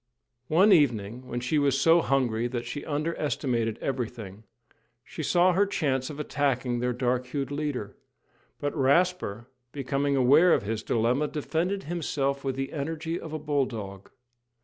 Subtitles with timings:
[0.47, 4.45] One evening when she was so hungry that she under estimated everything,
[5.03, 7.95] she saw her chance of attacking their dark hued leader,
[8.59, 14.09] but Rasper, becoming aware of his dilemma, defended himself with the energy of a bulldog.